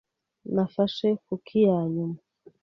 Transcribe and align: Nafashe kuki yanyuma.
Nafashe 0.53 1.07
kuki 1.25 1.57
yanyuma. 1.67 2.17